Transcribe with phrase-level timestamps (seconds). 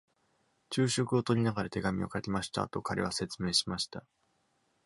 [0.73, 4.03] 「昼食をとりながら手紙を書きました。」と彼は説明しました。